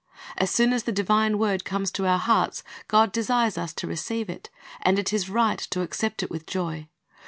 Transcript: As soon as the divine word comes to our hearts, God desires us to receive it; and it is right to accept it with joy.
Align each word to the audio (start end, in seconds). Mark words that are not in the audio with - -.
As 0.35 0.49
soon 0.49 0.73
as 0.73 0.85
the 0.85 0.91
divine 0.91 1.37
word 1.37 1.63
comes 1.63 1.91
to 1.91 2.07
our 2.07 2.17
hearts, 2.17 2.63
God 2.87 3.11
desires 3.11 3.55
us 3.55 3.71
to 3.73 3.85
receive 3.87 4.31
it; 4.31 4.49
and 4.81 4.97
it 4.97 5.13
is 5.13 5.29
right 5.29 5.59
to 5.69 5.81
accept 5.83 6.23
it 6.23 6.31
with 6.31 6.47
joy. 6.47 6.87